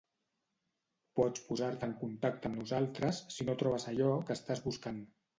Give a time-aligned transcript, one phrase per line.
[1.19, 4.99] Pots posar-te en contacte amb nosaltres si no trobes allò que estàs buscant.